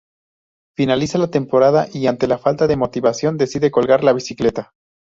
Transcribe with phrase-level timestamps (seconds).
[0.75, 4.73] Finaliza la temporada y ante la falta de motivación decide colgar la bicicleta.